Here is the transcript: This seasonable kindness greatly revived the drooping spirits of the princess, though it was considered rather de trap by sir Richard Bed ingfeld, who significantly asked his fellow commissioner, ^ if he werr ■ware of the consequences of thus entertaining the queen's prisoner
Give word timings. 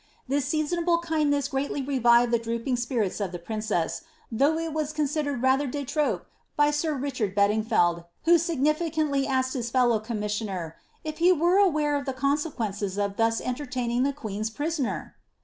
This 0.27 0.45
seasonable 0.45 0.97
kindness 1.01 1.47
greatly 1.47 1.83
revived 1.83 2.31
the 2.33 2.39
drooping 2.39 2.75
spirits 2.77 3.19
of 3.21 3.31
the 3.31 3.37
princess, 3.37 4.01
though 4.31 4.57
it 4.57 4.73
was 4.73 4.93
considered 4.93 5.43
rather 5.43 5.67
de 5.67 5.85
trap 5.85 6.25
by 6.55 6.71
sir 6.71 6.95
Richard 6.95 7.35
Bed 7.35 7.51
ingfeld, 7.51 8.05
who 8.25 8.39
significantly 8.39 9.27
asked 9.27 9.53
his 9.53 9.69
fellow 9.69 9.99
commissioner, 9.99 10.75
^ 10.91 10.91
if 11.03 11.19
he 11.19 11.31
werr 11.31 11.71
■ware 11.71 11.99
of 11.99 12.07
the 12.07 12.13
consequences 12.17 12.97
of 12.97 13.17
thus 13.17 13.39
entertaining 13.41 14.01
the 14.01 14.11
queen's 14.11 14.49
prisoner 14.49 15.17